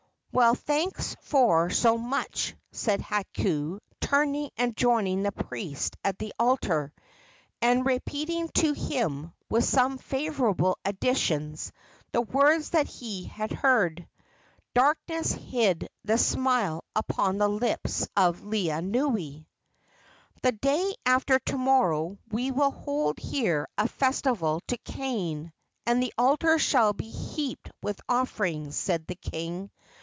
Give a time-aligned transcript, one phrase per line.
[0.33, 6.93] "Well, thanks for so much," said Hakau, turning and joining the priest at the altar,
[7.61, 11.73] and repeating to him, with some favorable additions,
[12.13, 14.07] the words that he had heard.
[14.73, 19.47] Darkness hid the smile upon the lips of Laeanui.
[20.43, 25.51] "The day after to morrow we will hold here a festival to Kane,
[25.85, 29.69] and the altar shall be heaped with offerings," said the king.